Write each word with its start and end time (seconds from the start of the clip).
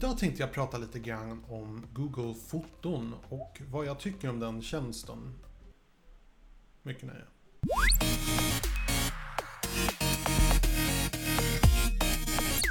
Idag 0.00 0.18
tänkte 0.18 0.42
jag 0.42 0.52
prata 0.52 0.78
lite 0.78 0.98
grann 0.98 1.44
om 1.48 1.86
Google 1.92 2.34
Foton 2.34 3.14
och 3.28 3.62
vad 3.70 3.86
jag 3.86 3.98
tycker 3.98 4.30
om 4.30 4.40
den 4.40 4.62
tjänsten. 4.62 5.34
Mycket 6.82 7.02
nöje. 7.02 7.24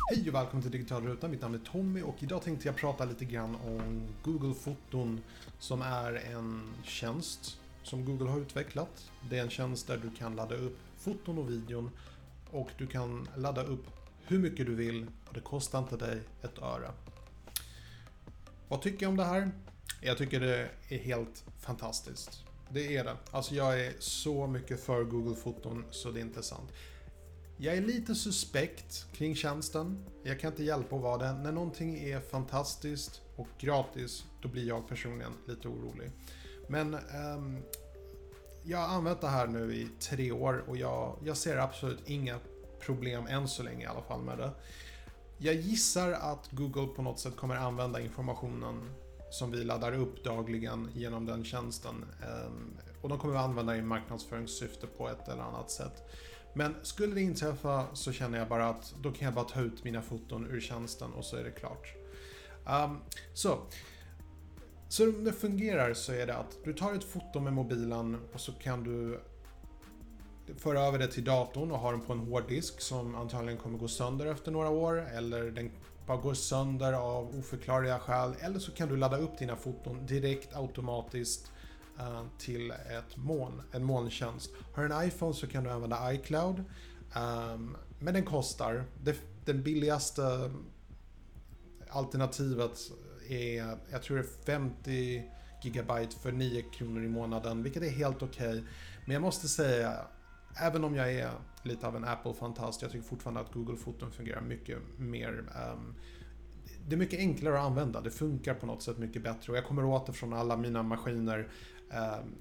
Hej 0.10 0.30
och 0.30 0.36
välkommen 0.36 0.62
till 0.62 0.72
Digital 0.72 1.04
Ruta. 1.04 1.28
Mitt 1.28 1.42
namn 1.42 1.56
är 1.56 1.60
Tommy 1.60 2.02
och 2.02 2.16
idag 2.20 2.42
tänkte 2.42 2.68
jag 2.68 2.76
prata 2.76 3.06
lite 3.06 3.26
grann 3.26 3.56
om 3.56 4.04
Google 4.24 4.54
Foton 4.54 5.22
som 5.60 5.82
är 5.82 6.14
en 6.14 6.62
tjänst 6.84 7.60
som 7.84 8.06
Google 8.06 8.30
har 8.30 8.40
utvecklat. 8.40 9.12
Det 9.30 9.38
är 9.38 9.44
en 9.44 9.50
tjänst 9.50 9.88
där 9.88 9.98
du 9.98 10.12
kan 10.12 10.36
ladda 10.36 10.56
upp 10.56 10.78
foton 10.98 11.38
och 11.38 11.50
videon 11.50 11.92
och 12.52 12.70
du 12.78 12.88
kan 12.88 13.28
ladda 13.36 13.64
upp 13.64 13.86
hur 14.26 14.40
mycket 14.40 14.66
du 14.66 14.76
vill 14.76 15.06
och 15.28 15.34
det 15.34 15.42
kostar 15.42 15.80
inte 15.80 15.98
dig 15.98 16.22
ett 16.42 16.60
öre. 16.60 16.92
Vad 18.70 18.82
tycker 18.82 19.04
jag 19.06 19.10
om 19.10 19.18
det 19.18 19.24
här? 19.24 19.52
Jag 20.02 20.18
tycker 20.18 20.40
det 20.40 20.70
är 20.90 20.98
helt 20.98 21.46
fantastiskt. 21.60 22.44
Det 22.70 22.98
är 22.98 23.04
det. 23.04 23.18
Alltså 23.32 23.56
jag 23.56 23.86
är 23.86 23.94
så 24.00 24.48
mycket 24.48 24.80
för 24.80 25.04
Google 25.04 25.36
Foton 25.36 25.86
så 25.92 26.12
det 26.12 26.20
är 26.20 26.22
inte 26.22 26.44
sant. 26.44 26.72
Jag 27.58 27.78
är 27.78 27.82
lite 27.82 28.16
suspekt 28.16 29.06
kring 29.14 29.36
tjänsten. 29.36 30.06
Jag 30.24 30.40
kan 30.40 30.52
inte 30.52 30.64
hjälpa 30.64 30.96
att 30.96 31.02
vara 31.02 31.18
det. 31.18 31.34
När 31.34 31.52
någonting 31.52 32.00
är 32.00 32.20
fantastiskt 32.20 33.22
och 33.36 33.48
gratis, 33.60 34.26
då 34.42 34.48
blir 34.48 34.68
jag 34.68 34.88
personligen 34.88 35.34
lite 35.48 35.68
orolig. 35.68 36.12
Men 36.68 36.94
um, 36.94 37.64
jag 38.64 38.78
har 38.78 38.96
använt 38.96 39.22
det 39.22 39.28
här 39.28 39.48
nu 39.48 39.74
i 39.76 39.88
tre 40.00 40.32
år 40.32 40.64
och 40.68 40.78
jag, 40.78 41.18
jag 41.24 41.38
ser 41.38 41.58
absolut 41.58 42.10
inga 42.10 42.40
problem 42.80 43.28
än 43.28 43.48
så 43.48 43.64
länge 43.64 43.84
i 43.84 43.88
alla 43.88 44.02
fall 44.02 44.22
med 44.22 44.38
det. 44.38 44.52
Jag 45.42 45.56
gissar 45.56 46.12
att 46.12 46.52
Google 46.52 46.88
på 46.88 47.02
något 47.02 47.20
sätt 47.20 47.36
kommer 47.36 47.56
använda 47.56 48.00
informationen 48.00 48.90
som 49.32 49.52
vi 49.52 49.64
laddar 49.64 49.94
upp 49.94 50.24
dagligen 50.24 50.90
genom 50.94 51.26
den 51.26 51.44
tjänsten. 51.44 52.06
Ehm, 52.24 52.78
och 53.02 53.10
de 53.10 53.20
kommer 53.20 53.36
att 53.36 53.46
använda 53.46 53.78
i 53.78 53.82
marknadsföringssyfte 53.82 54.88
på 54.88 55.10
ett 55.10 55.28
eller 55.28 55.44
annat 55.44 55.72
sätt. 55.72 56.04
Men 56.54 56.76
skulle 56.82 57.16
det 57.16 57.22
inträffa 57.22 57.86
så 57.94 58.12
känner 58.12 58.38
jag 58.40 58.48
bara 58.48 58.70
att 58.70 58.96
då 59.02 59.12
kan 59.12 59.26
jag 59.26 59.34
bara 59.34 59.46
ta 59.46 59.62
ut 59.62 59.84
mina 59.84 60.02
foton 60.02 60.48
ur 60.48 60.62
tjänsten 60.62 61.14
och 61.14 61.26
så 61.26 61.36
är 61.36 61.44
det 61.44 61.52
klart. 61.52 61.94
Um, 62.86 63.00
så, 63.34 63.60
så 64.90 65.10
om 65.10 65.24
det 65.24 65.34
fungerar 65.34 65.94
så 65.94 66.14
är 66.14 66.28
det 66.28 66.38
att 66.38 66.58
du 66.64 66.74
tar 66.74 66.94
ett 66.94 67.04
foto 67.04 67.40
med 67.40 67.54
mobilen 67.54 68.18
och 68.34 68.40
så 68.40 68.52
kan 68.52 68.84
du 68.84 69.20
föra 70.58 70.82
över 70.82 71.00
det 71.00 71.08
till 71.08 71.24
datorn 71.24 71.72
och 71.72 71.80
ha 71.80 71.92
den 71.92 72.02
på 72.02 72.14
en 72.14 72.20
hårddisk 72.20 72.82
som 72.82 73.16
antagligen 73.16 73.58
kommer 73.58 73.78
gå 73.78 73.88
sönder 73.88 74.26
efter 74.26 74.52
några 74.52 74.70
år 74.70 75.08
eller 75.16 75.52
den 75.52 75.72
bara 76.08 76.18
går 76.18 76.34
sönder 76.34 76.94
av 76.94 77.40
oförklarliga 77.40 78.00
skäl. 78.00 78.34
Eller 78.40 78.60
så 78.60 78.72
kan 78.72 78.90
du 78.90 78.98
ladda 78.98 79.18
upp 79.18 79.38
dina 79.38 79.56
foton 79.56 80.06
direkt 80.06 80.56
automatiskt 80.56 81.52
uh, 82.00 82.24
till 82.38 82.72
ett 82.72 83.18
moln, 83.18 83.62
en 83.72 83.84
molntjänst. 83.84 84.52
Har 84.74 84.84
du 84.84 84.96
en 84.96 85.08
iPhone 85.08 85.34
så 85.34 85.48
kan 85.48 85.64
du 85.64 85.70
använda 85.70 86.14
iCloud. 86.14 86.64
Um, 87.16 87.78
men 88.00 88.14
den 88.14 88.26
kostar. 88.26 88.84
Det, 89.04 89.16
den 89.46 89.64
billigaste 89.64 90.52
alternativet 91.90 92.92
är, 93.30 93.78
jag 93.92 94.04
tror 94.04 94.18
det 94.18 94.24
är 94.24 94.46
50 94.46 95.24
gigabyte 95.64 96.16
för 96.20 96.32
9 96.32 96.62
kronor 96.62 97.04
i 97.04 97.08
månaden, 97.08 97.64
vilket 97.64 97.84
är 97.84 97.90
helt 97.90 98.24
okej. 98.24 98.50
Okay. 98.50 98.64
Men 99.06 99.14
jag 99.14 99.22
måste 99.22 99.48
säga, 99.48 100.08
även 100.56 100.84
om 100.84 100.96
jag 100.96 101.14
är 101.14 101.32
lite 101.64 101.88
av 101.88 101.96
en 101.96 102.06
Apple-fantast, 102.06 102.82
jag 102.82 102.92
tycker 102.92 103.08
fortfarande 103.08 103.42
att 103.42 103.54
Google-foton 103.54 104.12
fungerar 104.12 104.42
mycket 104.42 104.78
mer 104.98 105.44
um, 105.74 105.96
det 106.88 106.96
är 106.96 106.98
mycket 106.98 107.20
enklare 107.20 107.60
att 107.60 107.66
använda, 107.66 108.02
det 108.02 108.12
funkar 108.12 108.54
på 108.54 108.66
något 108.66 108.84
sätt 108.84 108.98
mycket 108.98 109.24
bättre 109.24 109.52
och 109.52 109.58
jag 109.58 109.66
kommer 109.66 109.86
åt 109.86 110.06
det 110.06 110.14
från 110.14 110.34
alla 110.34 110.58
mina 110.58 110.84
maskiner. 110.84 111.50
Um, 111.90 112.36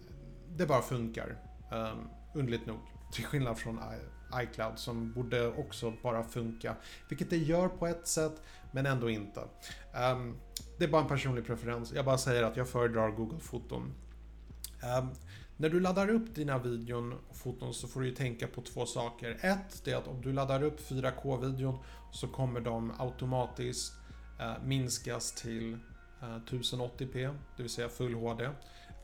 det 0.57 0.67
bara 0.67 0.83
funkar, 0.83 1.37
um, 1.73 2.09
underligt 2.35 2.67
nog. 2.67 2.79
Till 3.13 3.25
skillnad 3.25 3.59
från 3.59 3.81
iCloud 4.43 4.79
som 4.79 5.13
borde 5.13 5.49
också 5.49 5.93
bara 6.03 6.25
funka. 6.25 6.77
Vilket 7.09 7.31
det 7.31 7.37
gör 7.37 7.69
på 7.69 7.87
ett 7.87 8.07
sätt, 8.07 8.43
men 8.73 8.87
ändå 8.87 9.11
inte. 9.11 9.41
Um, 10.13 10.37
det 10.79 10.85
är 10.85 10.89
bara 10.89 11.03
en 11.03 11.09
personlig 11.09 11.47
preferens. 11.47 11.93
Jag 11.93 12.05
bara 12.05 12.19
säger 12.19 12.43
att 12.43 12.57
jag 12.57 12.69
föredrar 12.69 13.11
Google-foton. 13.11 13.95
När 15.61 15.69
du 15.69 15.81
laddar 15.81 16.11
upp 16.11 16.35
dina 16.35 16.59
videon 16.59 17.13
och 17.29 17.37
foton 17.37 17.75
så 17.75 17.89
får 17.89 18.01
du 18.01 18.07
ju 18.07 18.15
tänka 18.15 18.47
på 18.47 18.61
två 18.61 18.87
saker. 18.87 19.39
Ett, 19.41 19.85
det 19.85 19.93
är 19.93 19.97
att 19.97 20.09
om 20.09 20.21
du 20.23 20.33
laddar 20.33 20.63
upp 20.63 20.81
4K-videon 20.81 21.79
så 22.13 22.29
kommer 22.29 22.61
de 22.61 22.93
automatiskt 22.99 23.93
eh, 24.41 24.53
minskas 24.65 25.33
till 25.33 25.73
eh, 26.23 26.27
1080p, 26.27 27.35
det 27.57 27.63
vill 27.63 27.71
säga 27.71 27.89
Full 27.89 28.15
HD. 28.15 28.49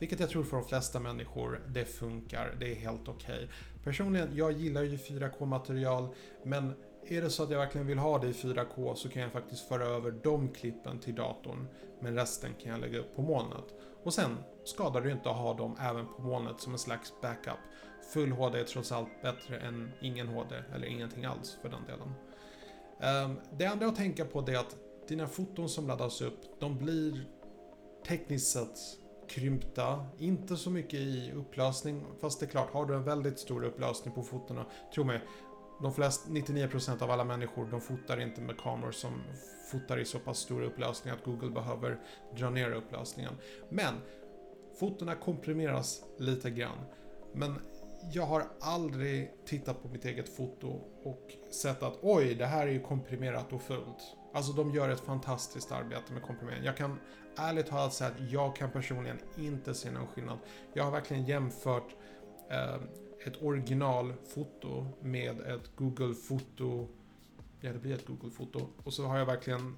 Vilket 0.00 0.20
jag 0.20 0.30
tror 0.30 0.44
för 0.44 0.56
de 0.56 0.66
flesta 0.66 1.00
människor, 1.00 1.60
det 1.68 1.84
funkar, 1.84 2.56
det 2.60 2.72
är 2.72 2.74
helt 2.74 3.08
okej. 3.08 3.34
Okay. 3.34 3.48
Personligen, 3.84 4.36
jag 4.36 4.52
gillar 4.52 4.82
ju 4.82 4.96
4K-material, 4.96 6.08
men 6.44 6.74
är 7.08 7.22
det 7.22 7.30
så 7.30 7.42
att 7.42 7.50
jag 7.50 7.58
verkligen 7.58 7.86
vill 7.86 7.98
ha 7.98 8.18
det 8.18 8.26
i 8.26 8.32
4K 8.32 8.94
så 8.94 9.08
kan 9.08 9.22
jag 9.22 9.32
faktiskt 9.32 9.68
föra 9.68 9.84
över 9.84 10.10
de 10.10 10.48
klippen 10.48 10.98
till 10.98 11.14
datorn, 11.14 11.68
men 12.00 12.14
resten 12.14 12.50
kan 12.62 12.72
jag 12.72 12.80
lägga 12.80 12.98
upp 12.98 13.16
på 13.16 13.22
molnet. 13.22 13.64
Och 14.02 14.14
sen 14.14 14.36
skadar 14.64 15.00
det 15.00 15.08
ju 15.08 15.14
inte 15.14 15.30
att 15.30 15.36
ha 15.36 15.54
dem 15.54 15.76
även 15.80 16.06
på 16.06 16.22
molnet 16.22 16.60
som 16.60 16.72
en 16.72 16.78
slags 16.78 17.12
backup. 17.22 17.58
Full 18.12 18.32
HD 18.32 18.60
är 18.60 18.64
trots 18.64 18.92
allt 18.92 19.22
bättre 19.22 19.58
än 19.58 19.92
ingen 20.00 20.28
HD, 20.28 20.56
eller 20.74 20.86
ingenting 20.86 21.24
alls 21.24 21.58
för 21.62 21.68
den 21.68 21.84
delen. 21.86 22.12
Ehm, 23.00 23.40
det 23.52 23.66
andra 23.66 23.86
att 23.86 23.96
tänka 23.96 24.24
på 24.24 24.38
är 24.38 24.56
att 24.56 24.76
dina 25.08 25.26
foton 25.26 25.68
som 25.68 25.86
laddas 25.86 26.20
upp, 26.20 26.40
de 26.60 26.78
blir 26.78 27.26
tekniskt 28.06 28.52
sett 28.52 28.78
krympta. 29.28 30.06
Inte 30.18 30.56
så 30.56 30.70
mycket 30.70 31.00
i 31.00 31.32
upplösning, 31.32 32.04
fast 32.20 32.40
det 32.40 32.46
är 32.46 32.50
klart, 32.50 32.72
har 32.72 32.86
du 32.86 32.94
en 32.94 33.04
väldigt 33.04 33.38
stor 33.38 33.64
upplösning 33.64 34.14
på 34.14 34.22
fotona, 34.22 34.64
tro 34.94 35.04
mig, 35.04 35.20
de 35.82 35.94
flesta, 35.94 36.30
99% 36.30 37.02
av 37.02 37.10
alla 37.10 37.24
människor, 37.24 37.68
de 37.70 37.80
fotar 37.80 38.20
inte 38.20 38.40
med 38.40 38.58
kameror 38.58 38.92
som 38.92 39.22
fotar 39.70 39.98
i 39.98 40.04
så 40.04 40.18
pass 40.18 40.38
stor 40.38 40.62
upplösning 40.62 41.14
att 41.14 41.24
Google 41.24 41.50
behöver 41.50 42.00
dra 42.36 42.50
ner 42.50 42.70
upplösningen. 42.70 43.32
Men, 43.68 43.94
fotona 44.80 45.14
komprimeras 45.14 46.02
lite 46.18 46.50
grann. 46.50 46.78
Men 47.32 47.58
jag 48.12 48.26
har 48.26 48.44
aldrig 48.60 49.32
tittat 49.44 49.82
på 49.82 49.88
mitt 49.88 50.04
eget 50.04 50.36
foto 50.36 50.80
och 51.04 51.32
sett 51.50 51.82
att 51.82 51.98
oj, 52.02 52.34
det 52.34 52.46
här 52.46 52.66
är 52.66 52.70
ju 52.70 52.80
komprimerat 52.80 53.52
och 53.52 53.62
fult. 53.62 54.16
Alltså 54.34 54.52
de 54.52 54.70
gör 54.70 54.88
ett 54.88 55.00
fantastiskt 55.00 55.72
arbete 55.72 56.12
med 56.12 56.22
komprimering. 56.22 56.64
Jag 56.64 56.76
kan 56.76 56.98
ärligt 57.36 57.66
talat 57.66 57.94
säga 57.94 58.10
att 58.10 58.30
jag 58.32 58.56
kan 58.56 58.70
personligen 58.70 59.18
inte 59.38 59.74
se 59.74 59.90
någon 59.90 60.06
skillnad. 60.06 60.38
Jag 60.72 60.84
har 60.84 60.90
verkligen 60.90 61.24
jämfört 61.24 61.96
eh, 62.50 62.76
ett 63.24 63.42
originalfoto 63.42 64.86
med 65.00 65.40
ett 65.40 65.76
Google-foto. 65.76 66.88
Ja, 67.60 67.72
det 67.72 67.78
blir 67.78 67.94
ett 67.94 68.06
Google-foto. 68.06 68.68
Och 68.84 68.92
så 68.92 69.06
har 69.06 69.18
jag 69.18 69.26
verkligen 69.26 69.76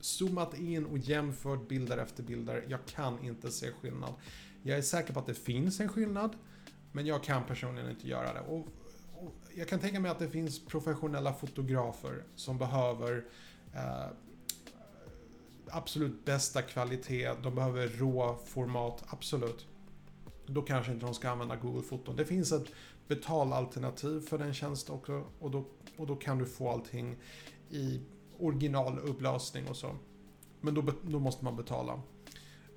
zoomat 0.00 0.58
in 0.58 0.86
och 0.86 0.98
jämfört 0.98 1.68
bilder 1.68 1.98
efter 1.98 2.22
bilder. 2.22 2.64
Jag 2.68 2.86
kan 2.86 3.24
inte 3.24 3.50
se 3.50 3.72
skillnad. 3.72 4.14
Jag 4.62 4.78
är 4.78 4.82
säker 4.82 5.12
på 5.12 5.20
att 5.20 5.26
det 5.26 5.34
finns 5.34 5.80
en 5.80 5.88
skillnad, 5.88 6.36
men 6.92 7.06
jag 7.06 7.22
kan 7.22 7.44
personligen 7.44 7.90
inte 7.90 8.08
göra 8.08 8.32
det. 8.32 8.40
Och, 8.40 8.68
och 9.14 9.32
jag 9.54 9.68
kan 9.68 9.78
tänka 9.78 10.00
mig 10.00 10.10
att 10.10 10.18
det 10.18 10.28
finns 10.28 10.66
professionella 10.66 11.34
fotografer 11.34 12.24
som 12.34 12.58
behöver 12.58 13.24
eh, 13.74 14.06
absolut 15.66 16.24
bästa 16.24 16.62
kvalitet, 16.62 17.30
de 17.42 17.54
behöver 17.54 17.88
råformat, 17.88 19.04
absolut 19.06 19.66
då 20.46 20.62
kanske 20.62 20.92
inte 20.92 21.06
de 21.06 21.14
ska 21.14 21.30
använda 21.30 21.56
Google-foton. 21.56 22.16
Det 22.16 22.24
finns 22.24 22.52
ett 22.52 22.66
betalalternativ 23.08 24.20
för 24.20 24.38
den 24.38 24.54
tjänsten 24.54 24.94
också 24.94 25.24
och 25.38 25.50
då, 25.50 25.64
och 25.96 26.06
då 26.06 26.16
kan 26.16 26.38
du 26.38 26.46
få 26.46 26.70
allting 26.70 27.16
i 27.70 28.00
originalupplösning 28.38 29.68
och 29.68 29.76
så. 29.76 29.96
Men 30.60 30.74
då, 30.74 30.84
då 31.02 31.18
måste 31.18 31.44
man 31.44 31.56
betala. 31.56 32.00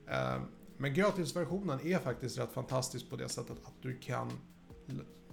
Eh, 0.07 0.41
men 0.77 0.93
gratisversionen 0.93 1.87
är 1.87 1.99
faktiskt 1.99 2.37
rätt 2.37 2.53
fantastisk 2.53 3.09
på 3.09 3.15
det 3.15 3.29
sättet 3.29 3.57
att 3.63 3.81
du 3.81 3.97
kan 3.97 4.31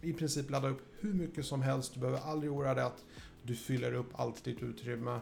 i 0.03 0.13
princip 0.13 0.51
ladda 0.51 0.69
upp 0.69 0.83
hur 1.01 1.13
mycket 1.13 1.47
som 1.47 1.63
helst. 1.63 1.95
Du 1.95 2.01
behöver 2.01 2.19
aldrig 2.19 2.53
oroa 2.53 2.75
dig 2.75 2.85
att 2.85 3.05
du 3.43 3.55
fyller 3.57 3.95
upp 3.95 4.21
allt 4.21 4.45
ditt 4.45 4.63
utrymme 4.63 5.21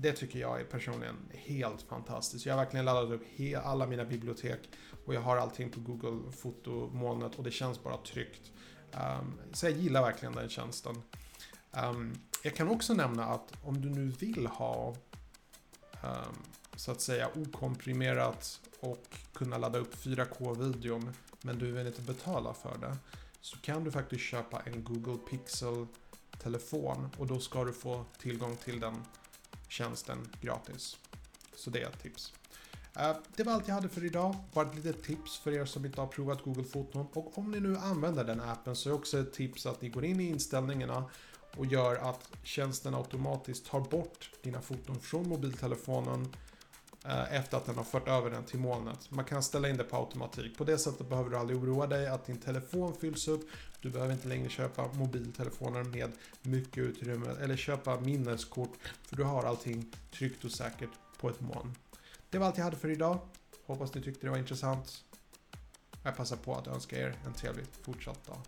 det 0.00 0.12
tycker 0.12 0.38
jag 0.38 0.60
är 0.60 0.64
personligen 0.64 1.16
helt 1.30 1.82
fantastiskt. 1.82 2.46
Jag 2.46 2.54
har 2.54 2.64
verkligen 2.64 2.84
laddat 2.84 3.10
upp 3.10 3.22
alla 3.64 3.86
mina 3.86 4.04
bibliotek 4.04 4.60
och 5.06 5.14
jag 5.14 5.20
har 5.20 5.36
allting 5.36 5.70
på 5.70 5.80
Google 5.80 6.32
fotomolnet 6.32 7.34
och 7.34 7.44
det 7.44 7.50
känns 7.50 7.82
bara 7.82 7.96
tryggt. 7.96 8.52
Um, 8.92 9.40
så 9.52 9.66
jag 9.66 9.72
gillar 9.72 10.02
verkligen 10.02 10.34
den 10.34 10.48
tjänsten. 10.48 11.02
Um, 11.70 12.14
jag 12.42 12.56
kan 12.56 12.68
också 12.68 12.94
nämna 12.94 13.24
att 13.24 13.52
om 13.64 13.80
du 13.80 13.90
nu 13.90 14.06
vill 14.06 14.46
ha 14.46 14.94
um, 16.02 16.42
så 16.76 16.92
att 16.92 17.00
säga 17.00 17.28
okomprimerat 17.34 18.60
och 18.80 19.16
kunna 19.32 19.58
ladda 19.58 19.78
upp 19.78 19.94
4K-videon 19.94 21.12
men 21.42 21.58
du 21.58 21.72
vill 21.72 21.86
inte 21.86 22.02
betala 22.02 22.54
för 22.54 22.78
det 22.78 22.96
så 23.40 23.56
kan 23.56 23.84
du 23.84 23.90
faktiskt 23.90 24.22
köpa 24.22 24.60
en 24.60 24.84
Google 24.84 25.18
Pixel 25.30 25.86
telefon 26.42 27.10
och 27.18 27.26
då 27.26 27.38
ska 27.38 27.64
du 27.64 27.72
få 27.72 28.04
tillgång 28.18 28.56
till 28.56 28.80
den 28.80 29.04
tjänsten 29.68 30.28
gratis. 30.40 30.96
Så 31.56 31.70
det 31.70 31.82
är 31.82 31.88
ett 31.88 32.02
tips. 32.02 32.32
Eh, 32.96 33.16
det 33.36 33.42
var 33.42 33.52
allt 33.52 33.68
jag 33.68 33.74
hade 33.74 33.88
för 33.88 34.04
idag. 34.04 34.36
Bara 34.52 34.66
ett 34.68 34.74
litet 34.74 35.02
tips 35.02 35.38
för 35.38 35.52
er 35.52 35.64
som 35.64 35.84
inte 35.84 36.00
har 36.00 36.08
provat 36.08 36.42
Google 36.42 36.64
Foton. 36.64 37.06
Och 37.12 37.38
om 37.38 37.50
ni 37.50 37.60
nu 37.60 37.76
använder 37.76 38.24
den 38.24 38.40
appen 38.40 38.76
så 38.76 38.88
är 38.88 38.94
också 38.94 39.18
ett 39.18 39.32
tips 39.32 39.66
att 39.66 39.82
ni 39.82 39.88
går 39.88 40.04
in 40.04 40.20
i 40.20 40.28
inställningarna 40.28 41.04
och 41.56 41.66
gör 41.66 41.96
att 41.96 42.30
tjänsten 42.42 42.94
automatiskt 42.94 43.66
tar 43.66 43.80
bort 43.80 44.30
dina 44.42 44.60
foton 44.60 45.00
från 45.00 45.28
mobiltelefonen 45.28 46.28
Eh, 47.08 47.34
efter 47.34 47.56
att 47.56 47.66
den 47.66 47.76
har 47.76 47.84
fört 47.84 48.08
över 48.08 48.30
den 48.30 48.44
till 48.44 48.58
molnet. 48.58 49.10
Man 49.10 49.24
kan 49.24 49.42
ställa 49.42 49.68
in 49.68 49.76
det 49.76 49.84
på 49.84 49.96
automatik. 49.96 50.58
På 50.58 50.64
det 50.64 50.78
sättet 50.78 51.08
behöver 51.08 51.30
du 51.30 51.36
aldrig 51.36 51.58
oroa 51.58 51.86
dig 51.86 52.06
att 52.06 52.26
din 52.26 52.36
telefon 52.36 52.94
fylls 53.00 53.28
upp. 53.28 53.48
Du 53.80 53.90
behöver 53.90 54.12
inte 54.12 54.28
längre 54.28 54.48
köpa 54.48 54.88
mobiltelefoner 54.92 55.84
med 55.84 56.12
mycket 56.42 56.78
utrymme 56.78 57.26
eller 57.40 57.56
köpa 57.56 58.00
minneskort 58.00 58.78
för 59.02 59.16
du 59.16 59.22
har 59.22 59.44
allting 59.44 59.92
tryggt 60.12 60.44
och 60.44 60.52
säkert 60.52 60.90
på 61.20 61.28
ett 61.28 61.40
moln. 61.40 61.74
Det 62.30 62.38
var 62.38 62.46
allt 62.46 62.56
jag 62.56 62.64
hade 62.64 62.76
för 62.76 62.90
idag. 62.90 63.18
Hoppas 63.66 63.94
ni 63.94 64.02
tyckte 64.02 64.26
det 64.26 64.30
var 64.30 64.38
intressant. 64.38 65.04
Jag 66.02 66.16
passar 66.16 66.36
på 66.36 66.54
att 66.54 66.66
önska 66.66 66.98
er 66.98 67.16
en 67.26 67.34
trevlig 67.34 67.66
fortsatt 67.82 68.26
dag. 68.26 68.38